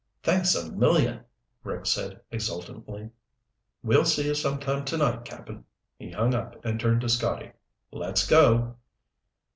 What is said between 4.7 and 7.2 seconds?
tonight, Cap'n." He hung up and turned to